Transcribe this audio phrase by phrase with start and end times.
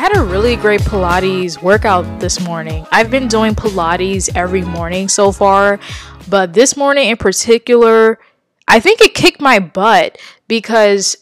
[0.00, 2.86] had a really great Pilates workout this morning.
[2.90, 5.78] I've been doing Pilates every morning so far,
[6.26, 8.18] but this morning in particular,
[8.66, 10.16] I think it kicked my butt
[10.48, 11.18] because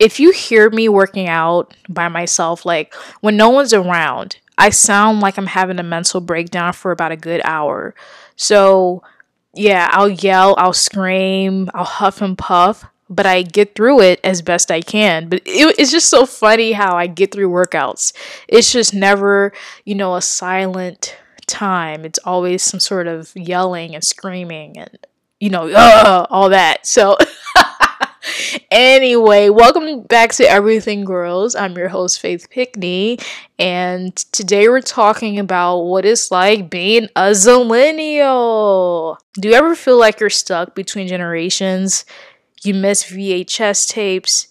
[0.00, 5.20] if you hear me working out by myself, like when no one's around, I sound
[5.20, 7.94] like I'm having a mental breakdown for about a good hour.
[8.34, 9.04] So,
[9.54, 14.42] yeah, I'll yell, I'll scream, I'll huff and puff, but I get through it as
[14.42, 15.28] best I can.
[15.28, 18.12] But it, it's just so funny how I get through workouts.
[18.48, 19.52] It's just never,
[19.84, 21.16] you know, a silent
[21.46, 22.04] time.
[22.04, 24.98] It's always some sort of yelling and screaming and,
[25.40, 25.72] you know,
[26.30, 26.86] all that.
[26.86, 27.16] So,
[28.70, 31.54] anyway, welcome back to Everything Grows.
[31.54, 33.18] I'm your host, Faith Pickney,
[33.58, 39.18] and today we're talking about what it's like being a zillennial.
[39.34, 42.04] Do you ever feel like you're stuck between generations?
[42.62, 44.48] You miss VHS tapes,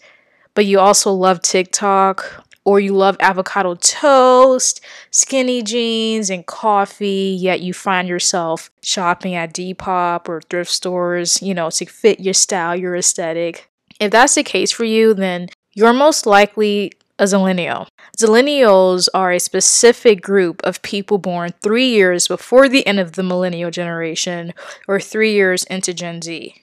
[0.54, 7.62] but you also love TikTok, or you love avocado toast, skinny jeans, and coffee, yet
[7.62, 12.76] you find yourself shopping at Depop or thrift stores, you know, to fit your style,
[12.76, 13.70] your aesthetic.
[14.00, 17.88] If that's the case for you, then you're most likely a zillennial.
[18.18, 23.24] Zillennials are a specific group of people born three years before the end of the
[23.24, 24.54] millennial generation
[24.88, 26.56] or three years into Gen Z.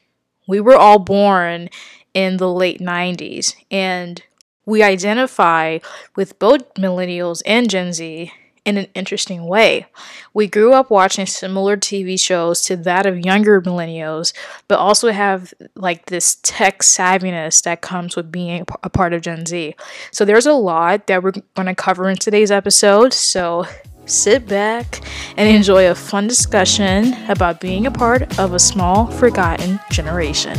[0.47, 1.69] We were all born
[2.15, 4.23] in the late 90s and
[4.65, 5.79] we identify
[6.15, 8.33] with both millennials and Gen Z
[8.65, 9.87] in an interesting way.
[10.35, 14.33] We grew up watching similar TV shows to that of younger millennials,
[14.69, 19.47] but also have like this tech savviness that comes with being a part of Gen
[19.47, 19.75] Z.
[20.13, 23.13] So there's a lot that we're going to cover in today's episode.
[23.13, 23.67] So
[24.07, 25.01] sit back
[25.37, 30.59] and enjoy a fun discussion about being a part of a small, forgotten generation.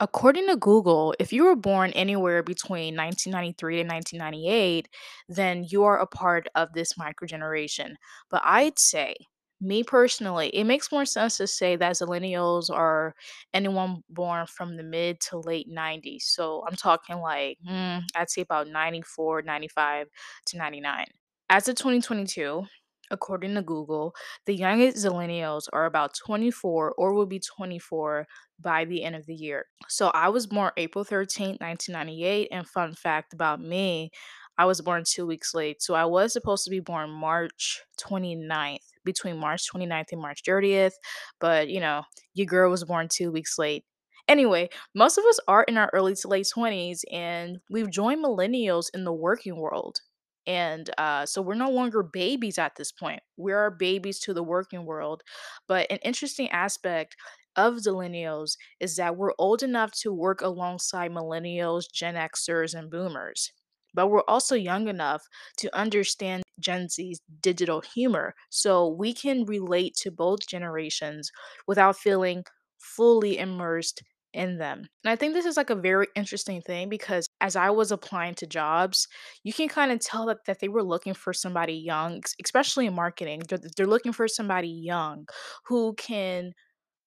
[0.00, 4.88] According to Google, if you were born anywhere between 1993 and 1998,
[5.28, 7.94] then you are a part of this microgeneration.
[8.30, 9.16] But I'd say,
[9.60, 13.14] me personally, it makes more sense to say that zillennials are
[13.52, 16.30] anyone born from the mid to late 90s.
[16.34, 20.08] So I'm talking like, mm, I'd say about 94, 95
[20.46, 21.06] to 99.
[21.50, 22.64] As of 2022,
[23.10, 24.14] according to Google,
[24.46, 28.26] the youngest zillennials are about 24 or will be 24
[28.60, 29.66] by the end of the year.
[29.88, 32.48] So I was born April 13, 1998.
[32.52, 34.10] And fun fact about me,
[34.58, 35.82] I was born two weeks late.
[35.82, 40.94] So I was supposed to be born March 29th, between March 29th and March 30th.
[41.40, 42.02] But, you know,
[42.34, 43.84] your girl was born two weeks late.
[44.26, 48.86] Anyway, most of us are in our early to late 20s and we've joined millennials
[48.92, 50.00] in the working world.
[50.46, 53.20] And uh, so we're no longer babies at this point.
[53.36, 55.22] We are babies to the working world.
[55.66, 57.16] But an interesting aspect
[57.56, 63.52] of zillennials is that we're old enough to work alongside millennials, Gen Xers, and boomers.
[63.98, 65.26] But we're also young enough
[65.56, 71.32] to understand Gen Z's digital humor so we can relate to both generations
[71.66, 72.44] without feeling
[72.78, 74.86] fully immersed in them.
[75.02, 78.36] And I think this is like a very interesting thing because as I was applying
[78.36, 79.08] to jobs,
[79.42, 82.94] you can kind of tell that, that they were looking for somebody young, especially in
[82.94, 83.42] marketing.
[83.48, 85.26] They're, they're looking for somebody young
[85.66, 86.52] who can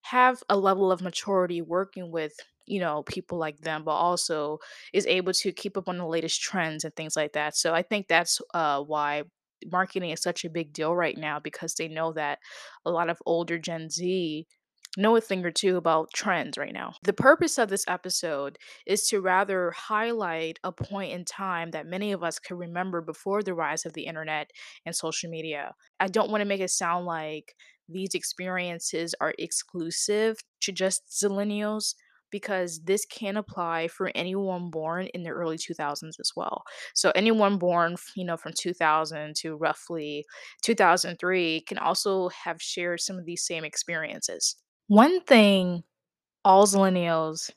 [0.01, 2.33] have a level of maturity working with
[2.71, 4.57] you know people like them but also
[4.93, 7.81] is able to keep up on the latest trends and things like that so i
[7.81, 9.23] think that's uh, why
[9.71, 12.39] marketing is such a big deal right now because they know that
[12.85, 14.47] a lot of older gen z
[14.97, 16.93] know a thing or two about trends right now.
[17.03, 22.11] The purpose of this episode is to rather highlight a point in time that many
[22.11, 24.49] of us could remember before the rise of the internet
[24.85, 25.73] and social media.
[25.99, 27.55] I don't want to make it sound like
[27.87, 31.95] these experiences are exclusive to just zillennials
[32.31, 36.63] because this can apply for anyone born in the early 2000s as well.
[36.95, 40.25] So anyone born, you know, from 2000 to roughly
[40.63, 44.55] 2003 can also have shared some of these same experiences.
[44.87, 45.83] One thing
[46.45, 47.51] all zillennials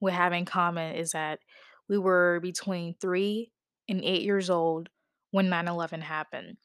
[0.00, 1.40] would have in common is that
[1.88, 3.50] we were between 3
[3.88, 4.88] and 8 years old
[5.32, 6.56] when 9/11 happened.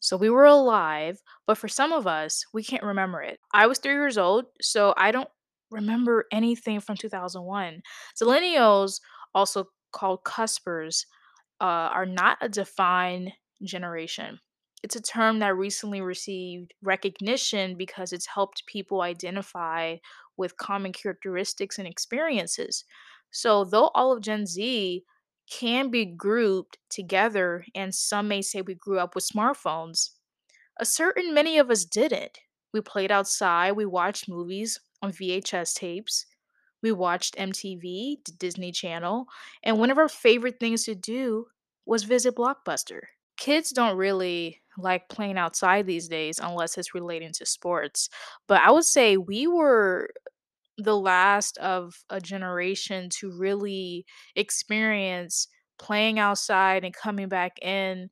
[0.00, 3.38] So we were alive, but for some of us, we can't remember it.
[3.54, 5.28] I was three years old, so I don't
[5.72, 7.82] remember anything from 2001.
[8.20, 9.00] Zillennials,
[9.34, 11.06] also called cuspers,
[11.60, 13.32] uh, are not a defined
[13.62, 14.40] generation.
[14.82, 19.96] It's a term that recently received recognition because it's helped people identify
[20.36, 22.84] with common characteristics and experiences.
[23.30, 25.04] So, though all of Gen Z
[25.50, 30.10] can be grouped together, and some may say we grew up with smartphones.
[30.80, 32.38] A certain many of us didn't.
[32.72, 36.26] We played outside, we watched movies on VHS tapes,
[36.82, 39.26] We watched MTV, the Disney Channel,
[39.62, 41.46] and one of our favorite things to do
[41.86, 43.00] was visit Blockbuster.
[43.36, 48.08] Kids don't really like playing outside these days unless it's relating to sports,
[48.48, 50.10] but I would say we were
[50.78, 54.06] the last of a generation to really
[54.36, 58.08] experience playing outside and coming back in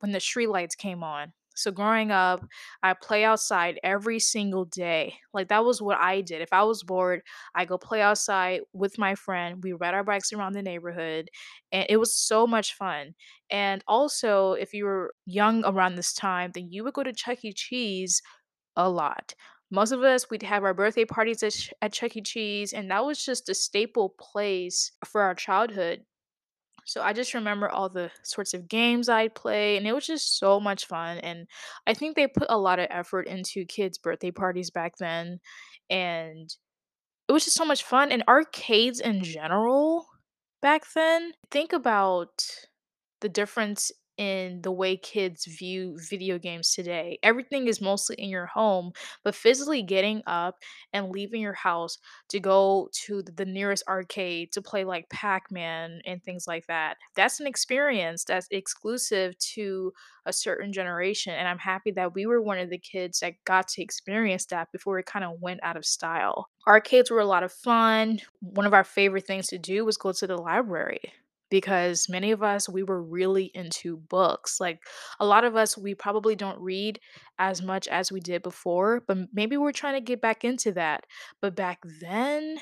[0.00, 1.32] when the street lights came on.
[1.54, 2.44] So growing up,
[2.82, 5.14] I play outside every single day.
[5.32, 6.42] Like that was what I did.
[6.42, 7.22] If I was bored,
[7.54, 9.62] I go play outside with my friend.
[9.62, 11.30] We ride our bikes around the neighborhood,
[11.72, 13.14] and it was so much fun.
[13.50, 17.44] And also, if you were young around this time, then you would go to Chuck
[17.44, 17.52] E.
[17.52, 18.22] Cheese
[18.76, 19.34] a lot.
[19.70, 22.22] Most of us, we'd have our birthday parties at, Ch- at Chuck E.
[22.22, 26.04] Cheese, and that was just a staple place for our childhood.
[26.84, 30.38] So I just remember all the sorts of games I'd play, and it was just
[30.38, 31.18] so much fun.
[31.18, 31.46] And
[31.86, 35.40] I think they put a lot of effort into kids' birthday parties back then.
[35.90, 36.54] And
[37.28, 38.12] it was just so much fun.
[38.12, 40.06] And arcades in general
[40.62, 42.44] back then, think about
[43.20, 47.18] the difference in the way kids view video games today.
[47.22, 48.92] Everything is mostly in your home,
[49.24, 50.56] but physically getting up
[50.92, 55.50] and leaving your house to go to th- the nearest arcade to play like Pac
[55.50, 59.92] Man and things like that, that's an experience that's exclusive to
[60.26, 61.34] a certain generation.
[61.34, 64.72] And I'm happy that we were one of the kids that got to experience that
[64.72, 66.48] before it kind of went out of style.
[66.66, 68.20] Arcades were a lot of fun.
[68.40, 71.12] One of our favorite things to do was go to the library
[71.50, 74.80] because many of us we were really into books like
[75.20, 76.98] a lot of us we probably don't read
[77.38, 81.04] as much as we did before but maybe we're trying to get back into that
[81.40, 82.58] but back then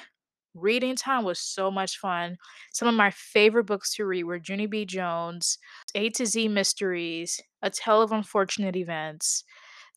[0.55, 2.37] reading time was so much fun.
[2.73, 4.85] Some of my favorite books to read were junie b.
[4.85, 5.59] Jones
[5.95, 9.45] a to z mysteries a tale of unfortunate events.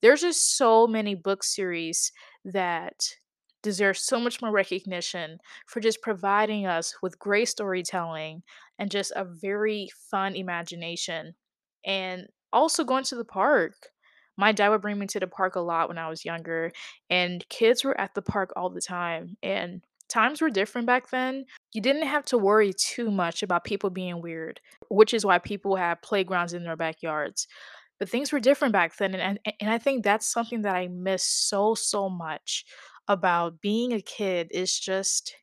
[0.02, 2.12] There's just so many book series
[2.46, 2.96] that
[3.64, 8.44] deserve so much more recognition for just providing us with great storytelling
[8.80, 11.36] and just a very fun imagination.
[11.86, 13.74] And also going to the park.
[14.38, 16.72] My dad would bring me to the park a lot when I was younger,
[17.10, 19.38] and kids were at the park all the time.
[19.44, 21.46] And times were different back then.
[21.74, 25.76] You didn't have to worry too much about people being weird, which is why people
[25.78, 27.48] have playgrounds in their backyards.
[28.00, 30.88] But things were different back then, and and and I think that's something that I
[30.90, 32.66] miss so, so much
[33.08, 35.34] about being a kid is just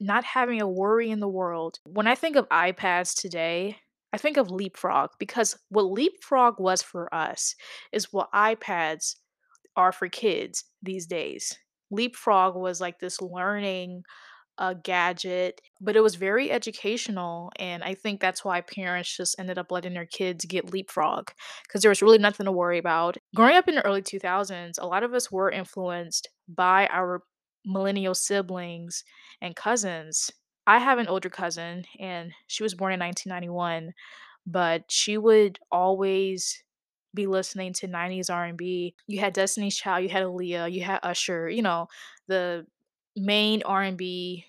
[0.00, 1.78] not having a worry in the world.
[1.84, 3.76] When I think of iPads today,
[4.12, 7.54] I think of Leapfrog because what Leapfrog was for us
[7.92, 9.16] is what iPads
[9.76, 11.56] are for kids these days.
[11.90, 14.02] Leapfrog was like this learning
[14.58, 17.52] a gadget, but it was very educational.
[17.56, 21.30] And I think that's why parents just ended up letting their kids get leapfrog
[21.66, 23.18] because there was really nothing to worry about.
[23.34, 27.22] Growing up in the early 2000s, a lot of us were influenced by our
[27.66, 29.04] millennial siblings
[29.42, 30.30] and cousins.
[30.66, 33.92] I have an older cousin, and she was born in 1991,
[34.46, 36.62] but she would always
[37.14, 38.94] be listening to 90s R&B.
[39.06, 41.88] You had Destiny's Child, you had Aaliyah, you had Usher, you know,
[42.28, 42.66] the
[43.16, 44.44] main R&B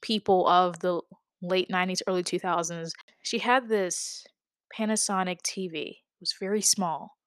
[0.00, 1.00] people of the
[1.42, 2.90] late 90s, early 2000s.
[3.22, 4.24] She had this
[4.76, 5.88] Panasonic TV.
[5.90, 7.17] It was very small,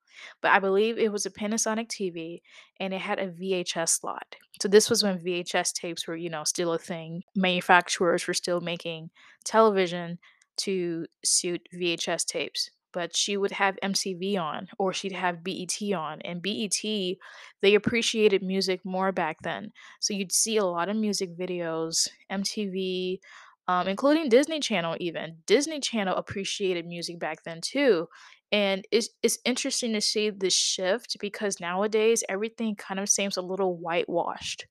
[0.42, 2.42] but I believe it was a Panasonic TV
[2.80, 4.36] and it had a VHS slot.
[4.62, 7.24] So this was when VHS tapes were, you know, still a thing.
[7.36, 9.10] Manufacturers were still making
[9.44, 10.20] television
[10.58, 12.70] to suit VHS tapes.
[12.94, 16.22] But she would have MTV on or she'd have BET on.
[16.24, 19.72] And BET, they appreciated music more back then.
[20.02, 23.20] So you'd see a lot of music videos, MTV,
[23.68, 25.38] um, including Disney Channel even.
[25.46, 28.08] Disney Channel appreciated music back then too.
[28.52, 33.42] And it's it's interesting to see this shift because nowadays everything kind of seems a
[33.42, 34.66] little whitewashed.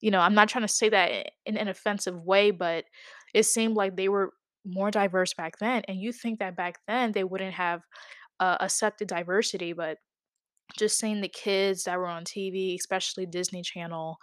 [0.00, 2.84] You know, I'm not trying to say that in an offensive way, but
[3.34, 4.32] it seemed like they were
[4.64, 5.82] more diverse back then.
[5.88, 7.82] And you think that back then they wouldn't have
[8.40, 9.98] uh, accepted diversity, but
[10.78, 14.16] just seeing the kids that were on TV, especially Disney Channel,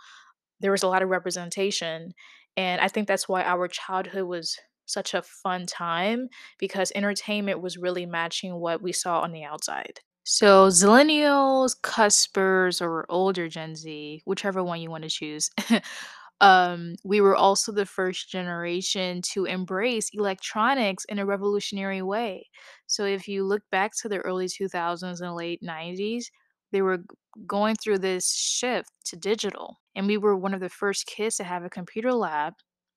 [0.59, 2.13] there was a lot of representation.
[2.55, 7.77] And I think that's why our childhood was such a fun time because entertainment was
[7.77, 9.99] really matching what we saw on the outside.
[10.23, 15.49] So, Zillennials, Cuspers, or older Gen Z, whichever one you want to choose,
[16.41, 22.47] um, we were also the first generation to embrace electronics in a revolutionary way.
[22.87, 26.29] So, if you look back to the early 2000s and late 90s,
[26.71, 26.99] they were
[27.45, 29.77] going through this shift to digital.
[29.95, 32.53] And we were one of the first kids to have a computer lab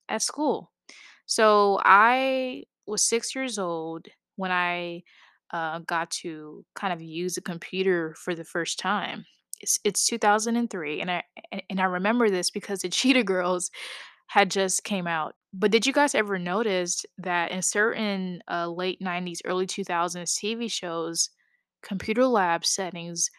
[0.09, 0.70] at school.
[1.31, 5.03] So I was 6 years old when I,
[5.53, 9.25] uh, got to kind of use a computer for the first time.
[9.61, 11.23] It's it's 2003, and I
[11.69, 13.71] and I remember this because the Cheetah Girls
[14.27, 15.35] had just came out.
[15.53, 20.67] But did you guys ever notice that in certain, uh, late '90s, early 2000s TV
[20.67, 21.29] shows,
[21.83, 23.29] computer lab settings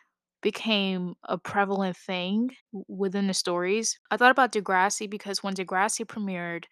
[0.43, 2.51] became a prevalent thing
[2.89, 3.99] within the stories?
[4.11, 6.65] I thought about Degrassi because when Degrassi premiered,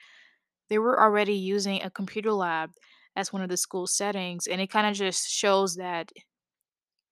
[0.70, 2.72] they were already using a computer lab
[3.16, 6.12] as one of the school settings, and it kinda just shows that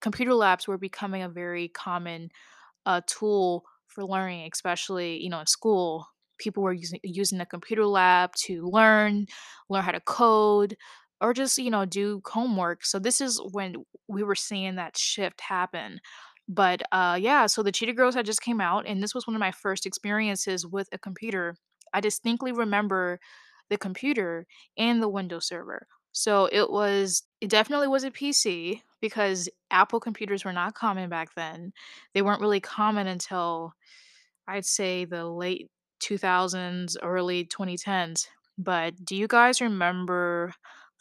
[0.00, 2.30] computer labs were becoming a very common,
[2.86, 6.06] uh, tool for learning, especially, you know, in school.
[6.38, 9.26] People were using using the computer lab to learn,
[9.70, 10.76] learn how to code,
[11.20, 12.84] or just, you know, do homework.
[12.86, 13.76] So this is when
[14.08, 16.00] we were seeing that shift happen.
[16.48, 19.36] But, uh, yeah, so the Cheetah Girls had just came out, and this was one
[19.36, 21.56] of my first experiences with a computer.
[21.94, 23.20] I distinctly remember
[23.70, 24.46] the computer
[24.76, 25.86] and the Windows Server.
[26.12, 31.34] So it was it definitely was a PC because Apple computers were not common back
[31.36, 31.72] then.
[32.14, 33.74] They weren't really common until,
[34.46, 35.68] I'd say, the late
[36.00, 38.28] 2000s, early 2010s.
[38.58, 40.52] But do you guys remember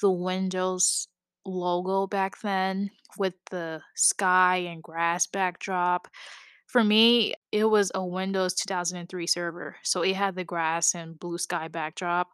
[0.01, 1.07] the Windows
[1.45, 6.07] logo back then with the sky and grass backdrop?
[6.67, 11.37] For me, it was a Windows 2003 server, so it had the grass and blue
[11.37, 12.29] sky backdrop,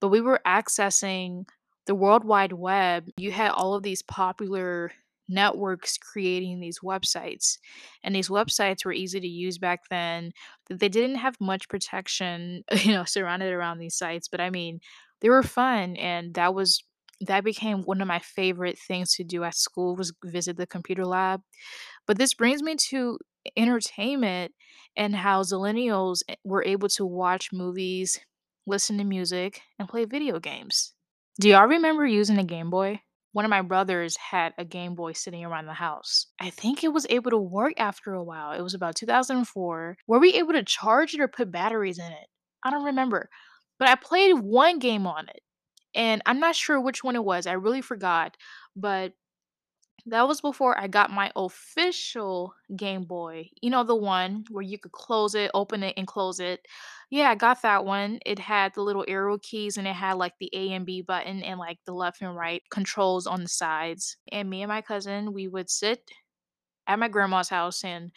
[0.00, 1.46] but we were accessing
[1.86, 3.08] the World Wide Web.
[3.18, 4.90] You had all of these popular
[5.28, 7.58] networks creating these websites,
[8.02, 10.32] and these websites were easy to use back then.
[10.70, 14.80] They didn't have much protection, you know, surrounded around these sites, but I mean,
[15.20, 16.82] they were fun, and that was
[17.20, 21.06] that became one of my favorite things to do at school was visit the computer
[21.06, 21.40] lab.
[22.06, 23.18] But this brings me to
[23.56, 24.52] entertainment
[24.96, 28.18] and how Zillennials eh, were able to watch movies,
[28.66, 30.92] listen to music, and play video games.
[31.40, 33.00] Do y'all remember using a Game Boy?
[33.32, 36.28] One of my brothers had a Game Boy sitting around the house.
[36.40, 38.52] I think it was able to work after a while.
[38.52, 39.96] It was about 2004.
[40.06, 42.28] Were we able to charge it or put batteries in it?
[42.64, 43.28] I don't remember.
[43.78, 45.40] But I played one game on it,
[45.94, 47.46] and I'm not sure which one it was.
[47.46, 48.36] I really forgot.
[48.76, 49.14] But
[50.06, 53.48] that was before I got my official Game Boy.
[53.62, 56.66] You know, the one where you could close it, open it, and close it.
[57.10, 58.18] Yeah, I got that one.
[58.26, 61.42] It had the little arrow keys and it had like the A and B button
[61.42, 64.16] and like the left and right controls on the sides.
[64.30, 66.10] And me and my cousin, we would sit
[66.86, 68.12] at my grandma's house and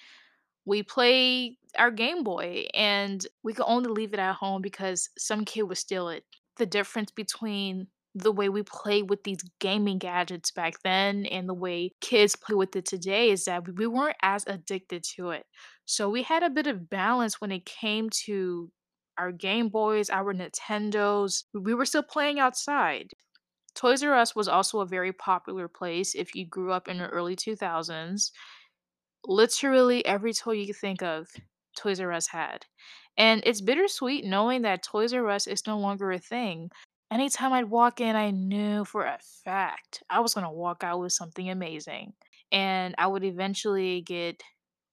[0.65, 5.45] we play our Game Boy and we could only leave it at home because some
[5.45, 6.25] kid would steal it.
[6.57, 11.53] The difference between the way we play with these gaming gadgets back then and the
[11.53, 15.45] way kids play with it today is that we weren't as addicted to it.
[15.85, 18.71] So we had a bit of balance when it came to
[19.17, 21.43] our Game Boys, our Nintendos.
[21.53, 23.11] We were still playing outside.
[23.75, 27.07] Toys R Us was also a very popular place if you grew up in the
[27.07, 28.31] early 2000s.
[29.25, 31.27] Literally every toy you could think of,
[31.77, 32.65] Toys R Us had.
[33.17, 36.69] And it's bittersweet knowing that Toys R Us is no longer a thing.
[37.11, 41.13] Anytime I'd walk in, I knew for a fact I was gonna walk out with
[41.13, 42.13] something amazing.
[42.51, 44.41] And I would eventually get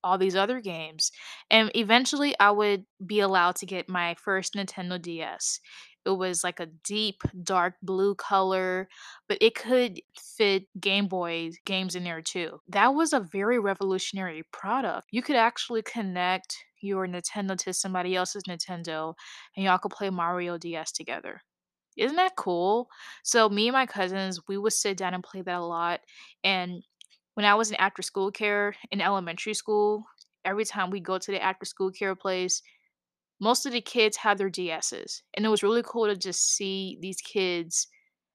[0.05, 1.11] all these other games.
[1.51, 5.61] And eventually I would be allowed to get my first Nintendo DS.
[6.07, 8.89] It was like a deep dark blue color,
[9.27, 12.61] but it could fit Game Boy games in there too.
[12.69, 15.07] That was a very revolutionary product.
[15.11, 19.15] You could actually connect your Nintendo to somebody else's Nintendo
[19.57, 21.41] and y'all could play Mario DS together.
[21.97, 22.89] Isn't that cool?
[23.23, 26.01] So me and my cousins, we would sit down and play that a lot.
[26.43, 26.83] And
[27.35, 30.05] when I was in after school care in elementary school,
[30.45, 32.63] every time we go to the after school care place,
[33.41, 35.23] most of the kids had their DSs.
[35.35, 37.89] And it was really cool to just see these kids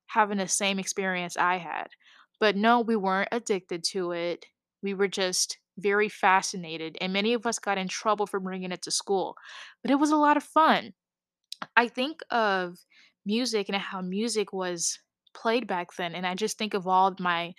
[0.07, 1.87] having the same experience I had.
[2.39, 4.45] But no, we weren't addicted to it.
[4.81, 6.97] We were just very fascinated.
[7.01, 9.35] And many of us got in trouble for bringing it to school.
[9.81, 10.93] But it was a lot of fun.
[11.75, 12.77] I think of
[13.25, 14.99] music and how music was
[15.33, 17.53] played back then, and I just think of all of my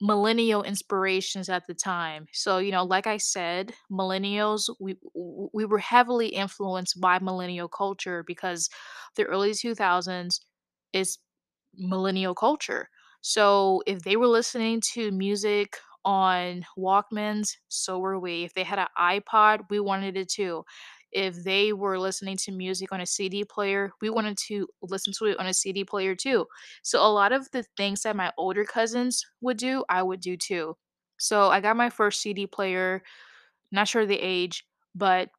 [0.00, 2.26] millennial inspirations at the time.
[2.32, 8.22] So, you know, like I said, millennials, we we were heavily influenced by millennial culture
[8.26, 8.68] because
[9.16, 10.40] the early 2000s
[10.92, 11.18] is
[11.74, 12.88] millennial culture.
[13.22, 18.44] So, if they were listening to music on Walkmans, so were we.
[18.44, 20.64] If they had an iPod, we wanted it too.
[21.12, 25.26] If they were listening to music on a CD player, we wanted to listen to
[25.26, 26.46] it on a CD player too.
[26.82, 30.36] So a lot of the things that my older cousins would do, I would do
[30.36, 30.76] too.
[31.18, 33.02] So I got my first CD player,
[33.72, 35.30] not sure the age, but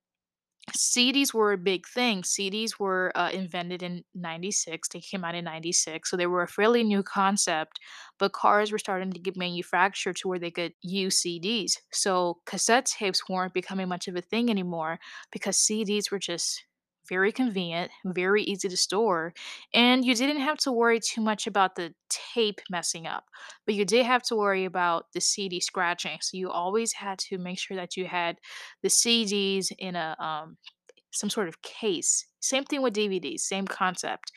[0.72, 2.22] CDs were a big thing.
[2.22, 4.89] CDs were uh, invented in 96.
[4.89, 6.10] They came out in 96.
[6.10, 7.79] So they were a fairly new concept,
[8.17, 11.77] but cars were starting to get manufactured to where they could use CDs.
[11.91, 15.00] So cassette tapes weren't becoming much of a thing anymore
[15.31, 16.65] because CDs were just
[17.07, 19.33] very convenient, very easy to store,
[19.74, 23.25] and you didn't have to worry too much about the tape messing up,
[23.65, 26.17] but you did have to worry about the CD scratching.
[26.21, 28.38] So you always had to make sure that you had
[28.81, 30.57] the CDs in a um,
[31.15, 32.25] some sort of case.
[32.41, 34.31] Same thing with DVDs, same concept.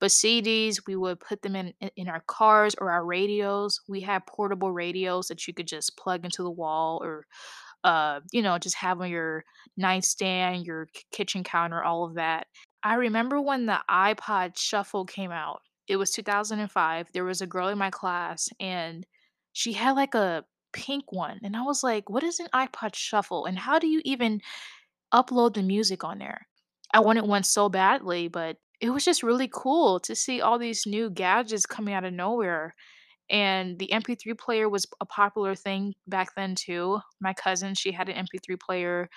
[0.00, 3.80] But CDs, we would put them in in our cars or our radios.
[3.88, 7.26] We had portable radios that you could just plug into the wall or
[7.84, 9.44] uh, you know, just have on your
[9.76, 12.46] nightstand, your kitchen counter, all of that.
[12.82, 15.60] I remember when the iPod Shuffle came out.
[15.86, 17.08] It was 2005.
[17.12, 19.06] There was a girl in my class and
[19.52, 21.38] she had like a pink one.
[21.42, 23.44] And I was like, what is an iPod Shuffle?
[23.46, 24.40] And how do you even
[25.12, 26.46] upload the music on there?
[26.92, 30.86] I wanted one so badly, but it was just really cool to see all these
[30.86, 32.74] new gadgets coming out of nowhere
[33.30, 37.00] and the MP3 player was a popular thing back then too.
[37.20, 39.08] My cousin, she had an MP3 player.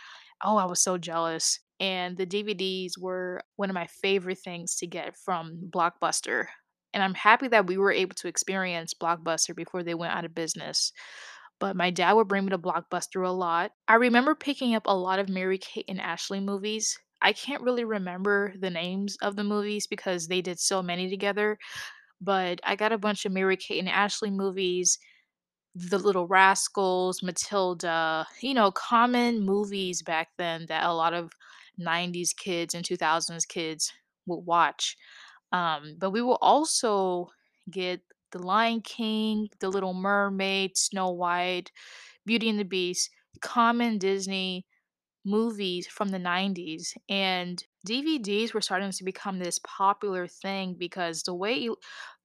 [0.44, 1.60] Oh, I was so jealous.
[1.80, 6.46] And the DVDs were one of my favorite things to get from Blockbuster.
[6.94, 10.34] And I'm happy that we were able to experience Blockbuster before they went out of
[10.34, 10.92] business.
[11.60, 13.72] But my dad would bring me to Blockbuster a lot.
[13.88, 16.98] I remember picking up a lot of Mary Kate and Ashley movies.
[17.22, 21.58] I can't really remember the names of the movies because they did so many together
[22.22, 25.00] but I got a bunch of Mary Kate and Ashley movies,
[25.76, 31.32] The Little Rascals, Matilda, you know, common movies back then that a lot of
[31.80, 33.92] 90s kids and 2000s kids
[34.26, 34.98] would watch.
[35.52, 37.30] Um, but we will also
[37.72, 41.72] get The Lion King, The Little Mermaid, Snow White,
[42.26, 43.10] Beauty and the Beast,
[43.42, 44.66] common Disney
[45.26, 51.34] movies from the 90s and DVDs were starting to become this popular thing because the
[51.34, 51.70] way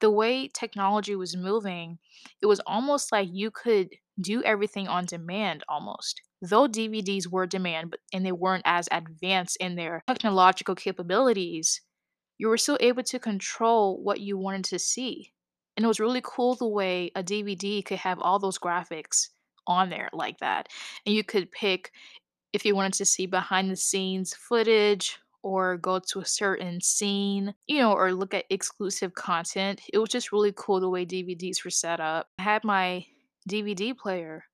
[0.00, 1.98] the way technology was moving,
[2.40, 3.90] it was almost like you could
[4.20, 6.20] do everything on demand almost.
[6.42, 11.80] Though DVDs were demand but and they weren't as advanced in their technological capabilities,
[12.38, 15.32] you were still able to control what you wanted to see.
[15.76, 19.28] And it was really cool the way a DVD could have all those graphics
[19.66, 20.68] on there like that.
[21.06, 21.92] And you could pick
[22.52, 27.54] if you wanted to see behind the scenes footage or go to a certain scene,
[27.66, 29.80] you know, or look at exclusive content.
[29.92, 32.28] It was just really cool the way DVDs were set up.
[32.38, 33.06] I had my
[33.48, 34.44] DVD player.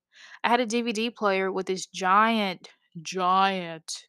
[0.42, 2.70] I had a DVD player with this giant,
[3.02, 4.06] giant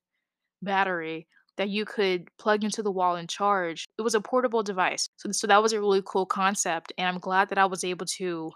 [0.61, 3.85] battery that you could plug into the wall and charge.
[3.97, 5.09] It was a portable device.
[5.17, 6.93] So, so that was a really cool concept.
[6.97, 8.51] And I'm glad that I was able to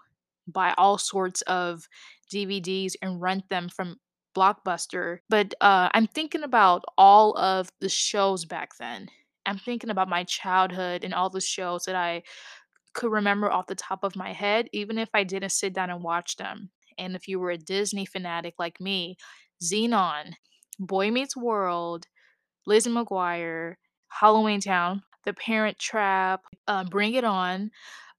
[0.48, 1.88] buy all sorts of
[2.34, 3.98] DVDs and rent them from
[4.36, 5.19] Blockbuster.
[5.30, 9.10] But uh, I'm thinking about all of the shows back then.
[9.46, 12.24] I'm thinking about my childhood and all the shows that I
[12.93, 16.04] could remember off the top of my head, even if I didn't sit down and
[16.04, 16.69] watch them.
[16.98, 19.17] And if you were a Disney fanatic like me,
[19.62, 20.34] Zenon,
[20.80, 22.06] Boy Meets World,
[22.65, 23.76] Lizzie McGuire,
[24.10, 27.72] Halloween Town, The Parent Trap, uh, Bring It On,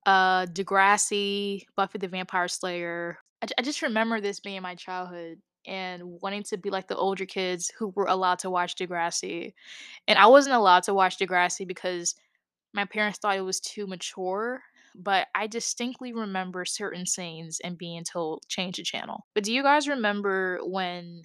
[0.07, 3.19] uh, Degrassi, Buffy the Vampire Slayer.
[3.59, 7.71] I just remember this being my childhood and wanting to be like the older kids
[7.79, 9.55] who were allowed to watch Degrassi.
[10.07, 12.15] And I wasn't allowed to watch Degrassi because
[12.73, 14.63] my parents thought it was too mature.
[14.97, 19.27] But I distinctly remember certain scenes and being told change the channel.
[19.35, 21.25] But do you guys remember when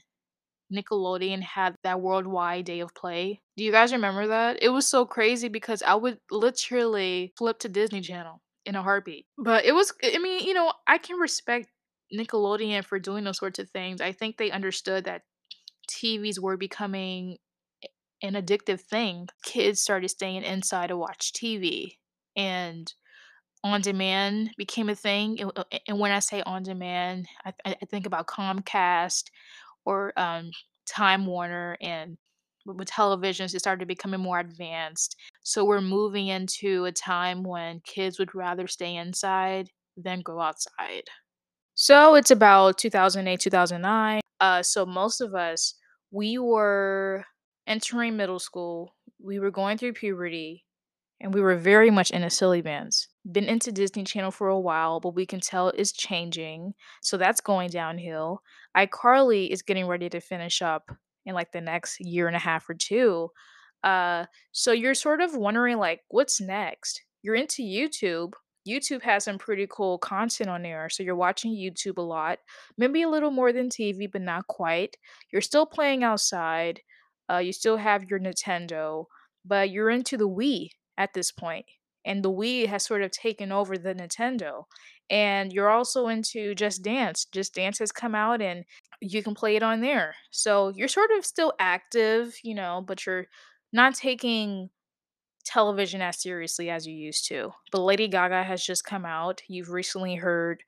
[0.72, 3.42] Nickelodeon had that worldwide day of play.
[3.58, 4.62] Do you guys remember that?
[4.62, 9.26] It was so crazy because I would literally flip to Disney Channel in a heartbeat.
[9.38, 11.70] But it was, I mean, you know, I can respect
[12.14, 14.02] Nickelodeon for doing those sorts of things.
[14.02, 15.24] I think they understood that
[15.90, 17.38] TVs were becoming
[18.22, 19.28] an addictive thing.
[19.44, 21.98] Kids started staying inside to watch TV.
[22.36, 22.92] And
[23.64, 25.40] on demand became a thing.
[25.42, 29.26] And uh, when I say on demand, I, I think about Comcast
[29.86, 30.52] or um,
[30.88, 32.18] Time Warner and
[32.66, 35.16] with televisions, it started becoming more advanced.
[35.44, 41.04] So we're moving into a time when kids would rather stay inside than go outside.
[41.82, 44.20] So it's about 2008, 2009.
[44.42, 45.76] Uh, so most of us,
[46.12, 47.24] we were
[47.68, 48.98] entering middle school.
[49.24, 50.66] We were going through puberty
[51.22, 53.08] and we were very much into silly bands.
[53.32, 56.74] Been into Disney Channel for a while, but we can tell it's changing.
[57.02, 58.42] So that's going downhill.
[58.76, 60.92] iCarly is getting ready to finish up
[61.26, 63.30] in like the next year and a half or two.
[63.86, 67.02] Uh, so you're sort of wondering like, what's next?
[67.22, 68.34] You're into YouTube.
[68.70, 70.90] YouTube has some pretty cool content on there.
[70.90, 72.40] So you're watching YouTube a lot,
[72.78, 74.98] maybe a little more than TV, but not quite.
[75.32, 76.82] You're still playing outside.
[77.30, 79.06] Uh, you still have your Nintendo,
[79.46, 81.66] but you're into the Wii at this point,
[82.06, 84.64] and the Wii has sort of taken over the Nintendo.
[85.10, 87.26] And you're also into Just Dance.
[87.26, 88.64] Just Dance has come out and
[89.02, 90.16] you can play it on there.
[90.32, 93.26] So you're sort of still active, you know, but you're
[93.74, 94.70] not taking
[95.50, 97.52] television as seriously as you used to.
[97.72, 99.42] But Lady Gaga has just come out.
[99.48, 100.64] You've recently heard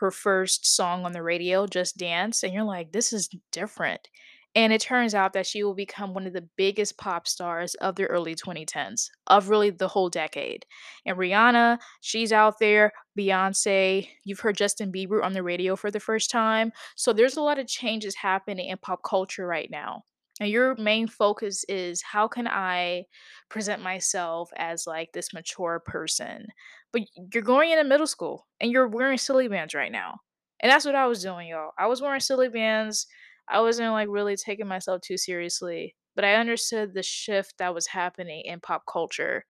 [0.00, 4.08] her first song on the radio, Just Dance, and you're like, this is different.
[4.56, 7.96] And it turns out that she will become one of the biggest pop stars of
[7.96, 10.64] the early 2010s, of really the whole decade.
[11.04, 12.92] And Rihanna, she's out there.
[13.18, 16.72] Beyonce, you've heard Justin Bieber on the radio for the first time.
[16.94, 20.04] So there's a lot of changes happening in pop culture right now.
[20.40, 23.04] And your main focus is how can I
[23.48, 26.46] present myself as like this mature person?
[26.92, 30.18] But you're going into middle school and you're wearing silly bands right now.
[30.60, 31.70] And that's what I was doing, y'all.
[31.78, 33.06] I was wearing silly bands.
[33.48, 37.86] I wasn't like really taking myself too seriously, but I understood the shift that was
[37.86, 39.44] happening in pop culture.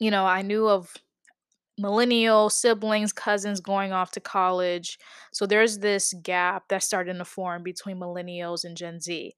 [0.00, 0.92] You know, I knew of
[1.78, 4.98] millennial siblings, cousins going off to college.
[5.32, 9.34] So there's this gap that's starting to form between millennials and Gen Z.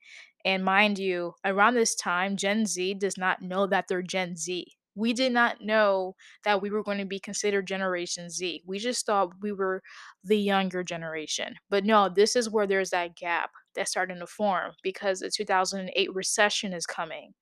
[0.49, 4.67] And mind you, around this time, Gen Z does not know that they're Gen Z.
[4.95, 8.63] We did not know that we were going to be considered Generation Z.
[8.67, 9.83] We just thought we were
[10.25, 11.57] the younger generation.
[11.71, 16.15] But no, this is where there's that gap that's starting to form because the 2008
[16.15, 17.35] recession is coming.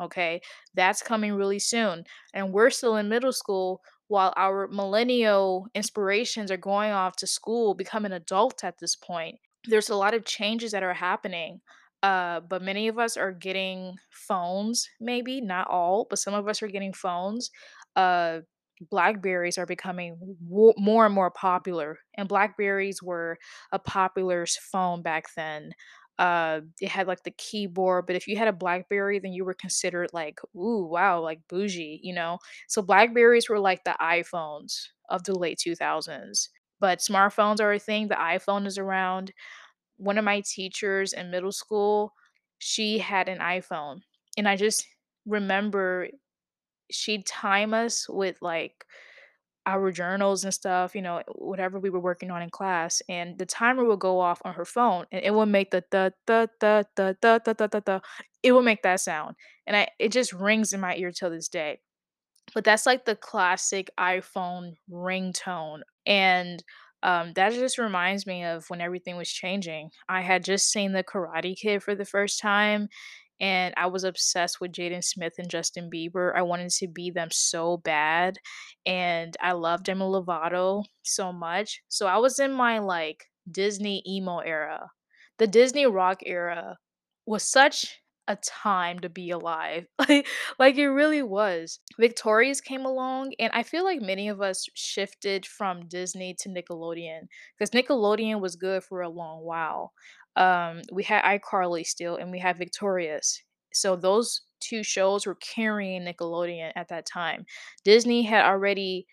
[0.00, 0.40] Okay,
[0.74, 2.04] that's coming really soon.
[2.32, 7.74] And we're still in middle school while our millennial inspirations are going off to school,
[7.74, 11.60] becoming adults at this point, there's a lot of changes that are happening.
[12.04, 16.62] Uh, but many of us are getting phones, maybe not all, but some of us
[16.62, 17.50] are getting phones.
[17.96, 18.40] Uh,
[18.90, 23.38] Blackberries are becoming wo- more and more popular, and Blackberries were
[23.72, 25.72] a popular phone back then.
[26.18, 29.54] Uh, it had like the keyboard, but if you had a Blackberry, then you were
[29.54, 32.38] considered like, ooh, wow, like bougie, you know?
[32.68, 34.74] So Blackberries were like the iPhones
[35.08, 36.50] of the late 2000s.
[36.80, 38.08] But smartphones are a thing.
[38.08, 39.32] The iPhone is around.
[39.96, 42.12] One of my teachers in middle school,
[42.58, 44.00] she had an iPhone.
[44.36, 44.86] And I just
[45.26, 46.08] remember
[46.90, 48.84] she'd time us with like
[49.66, 53.46] our journals and stuff, you know, whatever we were working on in class, and the
[53.46, 56.82] timer would go off on her phone, and it would make the da da da
[56.96, 58.00] da da da da da.
[58.42, 61.48] It would make that sound, and I it just rings in my ear till this
[61.48, 61.80] day.
[62.54, 65.80] But that's like the classic iPhone ringtone.
[66.06, 66.62] And
[67.04, 69.90] um, that just reminds me of when everything was changing.
[70.08, 72.88] I had just seen The Karate Kid for the first time,
[73.38, 76.34] and I was obsessed with Jaden Smith and Justin Bieber.
[76.34, 78.38] I wanted to be them so bad,
[78.86, 81.82] and I loved Demi Lovato so much.
[81.88, 84.88] So I was in my like Disney emo era.
[85.38, 86.78] The Disney rock era
[87.26, 89.86] was such a time to be alive.
[90.08, 90.26] Like
[90.58, 91.80] like it really was.
[91.98, 97.22] Victorious came along and I feel like many of us shifted from Disney to Nickelodeon
[97.58, 99.92] because Nickelodeon was good for a long while.
[100.36, 103.42] Um we had iCarly still and we had Victorious.
[103.72, 107.44] So those two shows were carrying Nickelodeon at that time.
[107.84, 109.06] Disney had already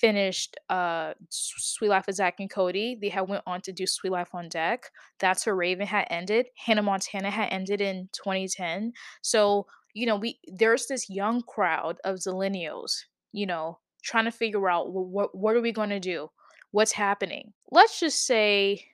[0.00, 2.98] finished uh Suite Life of Zack and Cody.
[3.00, 4.90] They had went on to do Suite Life on Deck.
[5.18, 6.46] That's where Raven had ended.
[6.56, 8.92] Hannah Montana had ended in 2010.
[9.22, 12.92] So, you know, we there's this young crowd of zillennials,
[13.32, 16.30] you know, trying to figure out what what are we going to do?
[16.70, 17.52] What's happening?
[17.70, 18.84] Let's just say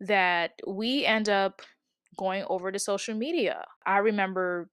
[0.00, 1.62] that we end up
[2.16, 3.64] going over to social media.
[3.86, 4.68] I remember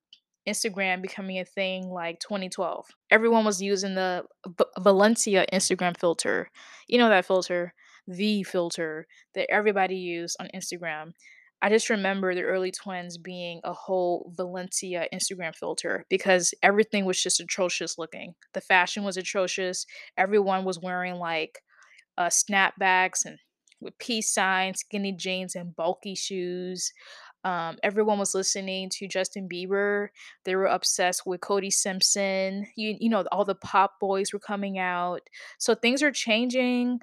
[0.48, 2.88] Instagram becoming a thing like 2012.
[3.12, 6.50] Everyone was using the V- Valencia Instagram filter.
[6.88, 7.74] You know that filter,
[8.08, 11.14] the filter that everybody used on Instagram.
[11.62, 17.22] I just remember the early twins being a whole Valencia Instagram filter because everything was
[17.22, 18.36] just atrocious looking.
[18.54, 19.86] The fashion was atrocious.
[20.18, 21.60] Everyone was wearing like
[22.18, 23.40] uh, snapbacks and
[23.80, 26.92] with peace signs, skinny jeans, and bulky shoes.
[27.44, 30.10] Um, everyone was listening to Justin Bieber.
[30.44, 32.68] They were obsessed with Cody Simpson.
[32.76, 35.22] You, you know, all the pop boys were coming out.
[35.58, 37.00] So things are changing.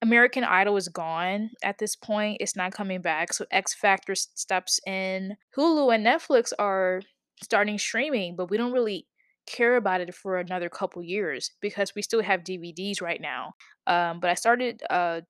[0.00, 2.38] American Idol is gone at this point.
[2.40, 3.32] It's not coming back.
[3.32, 5.36] So X Factor steps in.
[5.56, 7.02] Hulu and Netflix are
[7.42, 9.06] starting streaming, but we don't really
[9.46, 13.54] care about it for another couple years because we still have DVDs right now.
[13.86, 15.22] Um, but I started uh,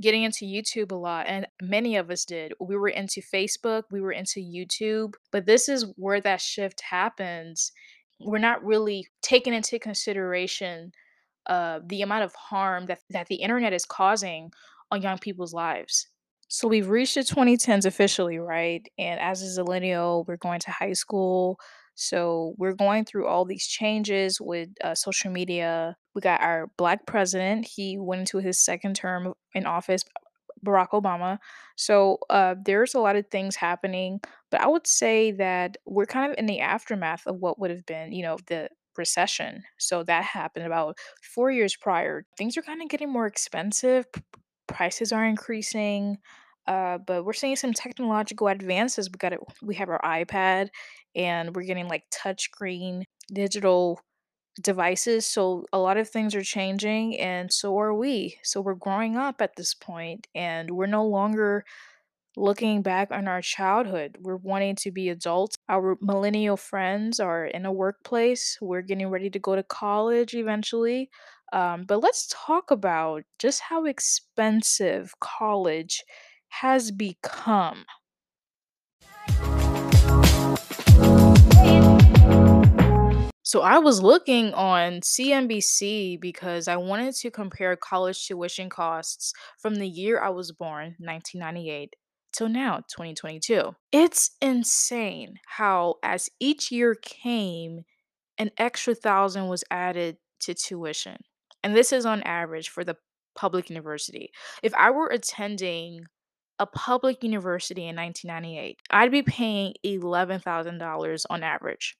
[0.00, 2.52] getting into YouTube a lot, and many of us did.
[2.60, 7.72] We were into Facebook, we were into YouTube, but this is where that shift happens.
[8.20, 10.92] We're not really taking into consideration
[11.46, 14.50] uh, the amount of harm that, that the internet is causing
[14.90, 16.08] on young people's lives.
[16.48, 18.86] So we've reached the 2010s officially, right?
[18.98, 21.58] And as a millennial, we're going to high school.
[21.96, 25.96] So we're going through all these changes with uh, social media.
[26.14, 27.66] We got our black president.
[27.66, 30.04] He went into his second term in office
[30.64, 31.38] Barack Obama.
[31.76, 36.32] So uh, there's a lot of things happening, but I would say that we're kind
[36.32, 39.62] of in the aftermath of what would have been, you know, the recession.
[39.78, 42.24] So that happened about four years prior.
[42.38, 44.10] Things are kind of getting more expensive.
[44.12, 44.22] p-
[44.66, 46.18] Prices are increasing.
[46.66, 49.08] Uh, but we're seeing some technological advances.
[49.10, 49.40] We got it.
[49.62, 50.68] We have our iPad,
[51.14, 54.00] and we're getting like touchscreen digital
[54.62, 55.26] devices.
[55.26, 58.38] So a lot of things are changing, and so are we.
[58.44, 61.64] So we're growing up at this point, and we're no longer
[62.36, 64.18] looking back on our childhood.
[64.20, 65.56] We're wanting to be adults.
[65.68, 68.58] Our millennial friends are in a workplace.
[68.60, 71.10] We're getting ready to go to college eventually.
[71.52, 76.02] Um, but let's talk about just how expensive college
[76.48, 77.84] has become.
[83.46, 89.76] So I was looking on CNBC because I wanted to compare college tuition costs from
[89.76, 91.94] the year I was born, 1998,
[92.32, 93.74] till now, 2022.
[93.92, 97.84] It's insane how, as each year came,
[98.36, 101.18] an extra thousand was added to tuition.
[101.62, 102.96] And this is on average for the
[103.36, 104.32] public university.
[104.62, 106.06] If I were attending
[106.58, 111.96] a public university in 1998, I'd be paying $11,000 on average.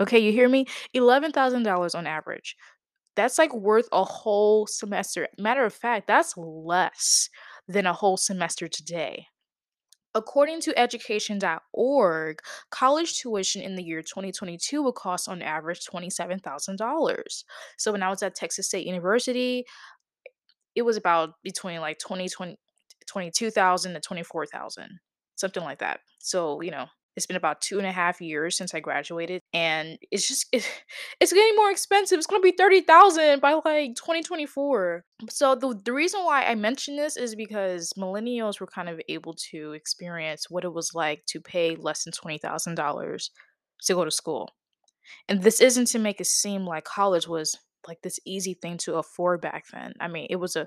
[0.00, 0.66] Okay, you hear me?
[0.96, 2.56] $11,000 on average.
[3.16, 5.28] That's like worth a whole semester.
[5.38, 7.28] Matter of fact, that's less
[7.68, 9.26] than a whole semester today.
[10.14, 17.44] According to education.org, college tuition in the year 2022 will cost on average $27,000.
[17.78, 19.64] So when I was at Texas State University,
[20.74, 22.58] it was about between like 20 20
[23.10, 25.00] 22,000 to 24,000,
[25.36, 26.00] something like that.
[26.18, 29.98] So, you know, it's been about two and a half years since I graduated, and
[30.10, 30.66] it's just it,
[31.20, 32.18] it's getting more expensive.
[32.18, 35.04] It's gonna be thirty thousand by like twenty twenty four.
[35.28, 39.34] So the the reason why I mention this is because millennials were kind of able
[39.50, 43.30] to experience what it was like to pay less than twenty thousand dollars
[43.84, 44.50] to go to school.
[45.28, 48.96] And this isn't to make it seem like college was like this easy thing to
[48.96, 49.94] afford back then.
[50.00, 50.66] I mean, it was a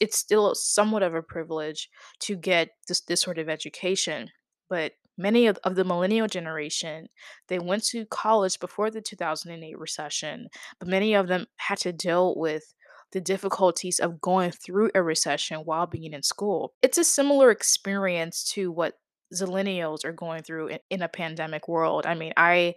[0.00, 1.88] it's, still somewhat of a privilege
[2.20, 4.30] to get this this sort of education,
[4.68, 7.08] but many of, of the millennial generation,
[7.48, 12.34] they went to college before the 2008 recession, but many of them had to deal
[12.36, 12.74] with
[13.12, 16.74] the difficulties of going through a recession while being in school.
[16.82, 18.94] It's a similar experience to what
[19.34, 22.06] Zillennials are going through in, in a pandemic world.
[22.06, 22.74] I mean, I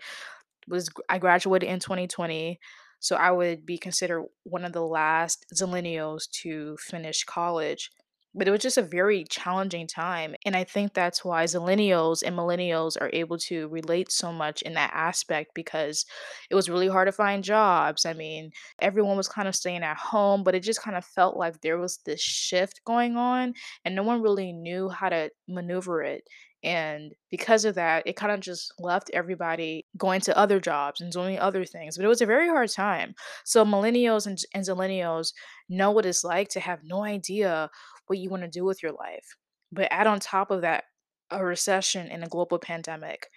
[0.67, 2.59] was I graduated in 2020,
[2.99, 7.89] so I would be considered one of the last zillennials to finish college.
[8.35, 10.35] But it was just a very challenging time.
[10.45, 14.75] And I think that's why zillennials and millennials are able to relate so much in
[14.75, 16.05] that aspect because
[16.51, 18.05] it was really hard to find jobs.
[18.05, 21.37] I mean, everyone was kind of staying at home, but it just kind of felt
[21.37, 26.03] like there was this shift going on and no one really knew how to maneuver
[26.03, 26.23] it.
[26.63, 31.11] And because of that, it kind of just left everybody going to other jobs and
[31.11, 31.95] doing other things.
[31.95, 33.13] But it was a very hard time.
[33.45, 35.31] So millennials and, and zillennials
[35.69, 37.69] know what it's like to have no idea
[38.07, 39.25] what you want to do with your life.
[39.71, 40.85] But add on top of that,
[41.31, 43.27] a recession and a global pandemic.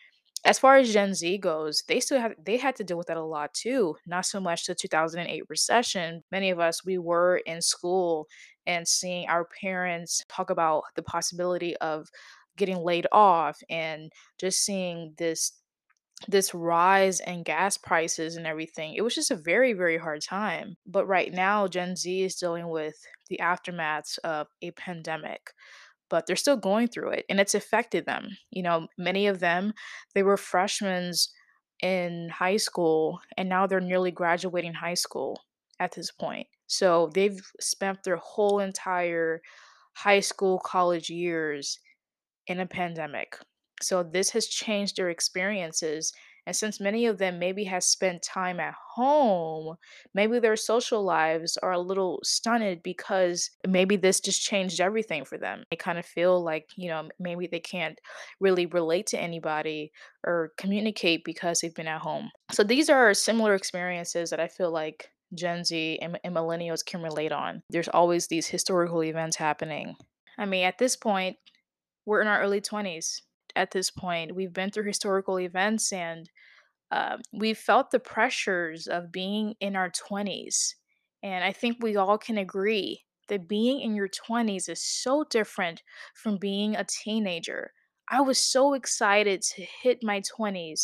[0.45, 3.17] As far as Gen Z goes, they still have they had to deal with that
[3.17, 3.97] a lot too.
[4.07, 6.25] Not so much the 2008 recession.
[6.33, 8.27] Many of us we were in school
[8.67, 12.09] and seeing our parents talk about the possibility of
[12.57, 15.53] getting laid off and just seeing this
[16.29, 18.95] this rise in gas prices and everything.
[18.95, 20.77] It was just a very, very hard time.
[20.87, 22.95] But right now, Gen Z is dealing with
[23.29, 25.53] the aftermaths of a pandemic,
[26.09, 28.29] but they're still going through it and it's affected them.
[28.51, 29.73] You know, many of them,
[30.15, 31.12] they were freshmen
[31.81, 35.43] in high school and now they're nearly graduating high school
[35.81, 36.47] at this point.
[36.69, 39.43] So they've spent their whole entire
[39.95, 41.79] high school, college years
[42.46, 43.37] in a pandemic.
[43.81, 46.12] So this has changed their experiences.
[46.46, 49.76] And since many of them maybe has spent time at home,
[50.12, 55.38] maybe their social lives are a little stunted because maybe this just changed everything for
[55.38, 55.62] them.
[55.70, 57.98] They kind of feel like, you know, maybe they can't
[58.40, 59.92] really relate to anybody
[60.26, 62.31] or communicate because they've been at home.
[62.50, 67.02] So these are similar experiences that I feel like Gen Z and, and millennials can
[67.02, 67.62] relate on.
[67.70, 69.94] There's always these historical events happening.
[70.38, 71.37] I mean, at this point,
[72.07, 73.23] we're in our early 20s
[73.57, 74.35] at this point.
[74.35, 76.29] We've been through historical events and
[76.91, 80.75] um, we've felt the pressures of being in our 20s.
[81.23, 85.83] And I think we all can agree that being in your 20s is so different
[86.15, 87.73] from being a teenager.
[88.11, 90.83] I was so excited to hit my 20s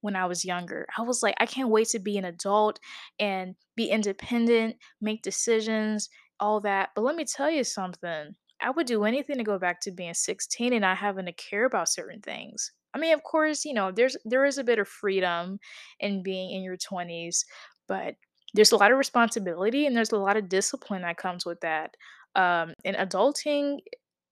[0.00, 0.86] when I was younger.
[0.96, 2.78] I was like, I can't wait to be an adult
[3.18, 6.90] and be independent, make decisions, all that.
[6.94, 10.14] But let me tell you something I would do anything to go back to being
[10.14, 12.72] 16 and not having to care about certain things.
[12.94, 15.58] I mean, of course, you know, there's there is a bit of freedom
[16.00, 17.44] in being in your 20s,
[17.86, 18.16] but
[18.54, 21.94] there's a lot of responsibility and there's a lot of discipline that comes with that.
[22.34, 23.78] Um, and adulting,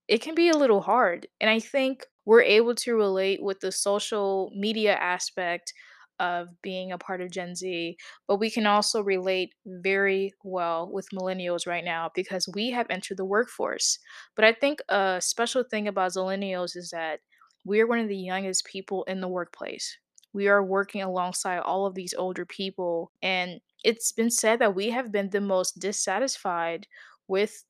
[0.08, 1.26] it can be a little hard.
[1.40, 5.72] And I think we're able to relate with the social media aspect
[6.20, 11.11] of being a part of Gen Z, but we can also relate very well with
[11.11, 13.98] millennials right now because we have entered the workforce.
[14.35, 17.20] But I think a special thing about millennials is that
[17.64, 19.98] we are one of the youngest people in the workplace.
[20.33, 24.90] We are working alongside all of these older people, and it's been said that we
[24.90, 26.87] have been the most dissatisfied
[27.29, 27.64] with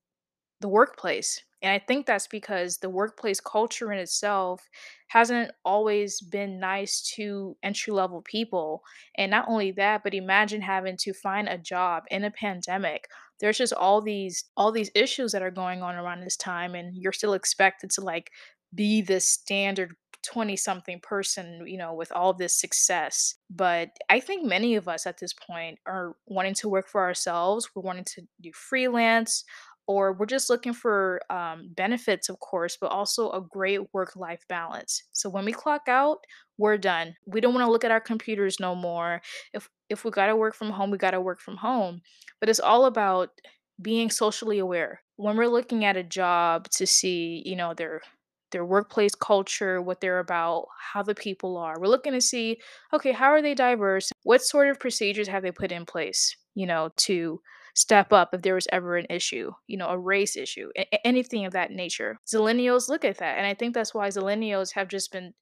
[0.60, 1.42] the workplace.
[1.66, 4.68] And I think that's because the workplace culture in itself
[5.08, 8.82] hasn't always been nice to entry level people.
[9.18, 13.08] And not only that, but imagine having to find a job in a pandemic.
[13.40, 16.96] There's just all these all these issues that are going on around this time and
[16.96, 18.30] you're still expected to like
[18.72, 23.34] be the standard 20 something person, you know, with all this success.
[23.50, 27.70] But I think many of us at this point are wanting to work for ourselves.
[27.74, 29.42] We're wanting to do freelance
[29.86, 34.44] or we're just looking for um, benefits, of course, but also a great work life
[34.48, 35.02] balance.
[35.12, 36.18] So when we clock out,
[36.58, 37.16] we're done.
[37.26, 39.20] We don't want to look at our computers no more.
[39.52, 42.00] If if we got to work from home, we got to work from home.
[42.40, 43.30] But it's all about
[43.80, 45.02] being socially aware.
[45.16, 48.00] When we're looking at a job to see, you know, their
[48.52, 51.74] their workplace culture, what they're about, how the people are.
[51.78, 52.58] We're looking to see,
[52.92, 54.10] okay, how are they diverse?
[54.22, 57.40] What sort of procedures have they put in place, you know, to
[57.76, 61.46] step up if there was ever an issue, you know, a race issue, a- anything
[61.46, 62.18] of that nature.
[62.26, 63.38] Zillennials look at that.
[63.38, 65.34] And I think that's why Zillennials have just been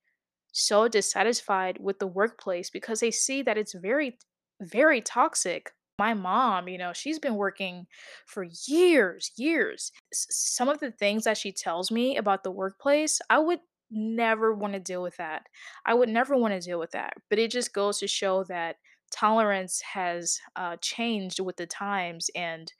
[0.52, 4.18] so dissatisfied with the workplace because they see that it's very,
[4.60, 5.72] very toxic.
[5.98, 7.86] My mom, you know, she's been working
[8.26, 9.92] for years, years.
[10.12, 14.54] S- some of the things that she tells me about the workplace, I would never
[14.54, 15.46] want to deal with that.
[15.86, 17.14] I would never want to deal with that.
[17.30, 18.76] But it just goes to show that
[19.14, 22.72] tolerance has uh, changed with the times, and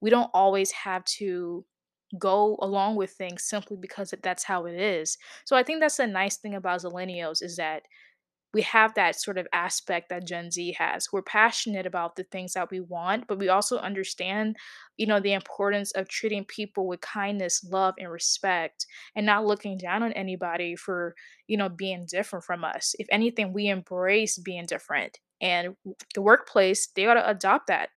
[0.00, 1.64] we don't always have to
[2.18, 5.16] go along with things simply because that's how it is.
[5.46, 7.82] So I think that's the nice thing about Zillennials is that
[8.54, 11.08] we have that sort of aspect that Gen Z has.
[11.10, 14.56] We're passionate about the things that we want, but we also understand,
[14.98, 18.84] you know, the importance of treating people with kindness, love, and respect,
[19.16, 21.14] and not looking down on anybody for,
[21.46, 22.94] you know, being different from us.
[22.98, 25.18] If anything, we embrace being different.
[25.42, 25.76] And
[26.14, 27.90] the workplace, they ought to adopt that.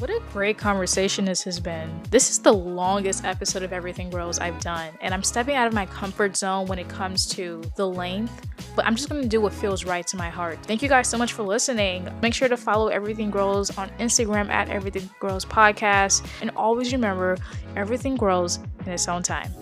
[0.00, 2.00] What a great conversation this has been.
[2.10, 5.74] This is the longest episode of Everything Grows I've done, and I'm stepping out of
[5.74, 9.52] my comfort zone when it comes to the length, but I'm just gonna do what
[9.52, 10.58] feels right to my heart.
[10.62, 12.08] Thank you guys so much for listening.
[12.22, 17.36] Make sure to follow Everything Grows on Instagram at Everything Grows Podcast, and always remember
[17.76, 19.52] everything grows in its own time.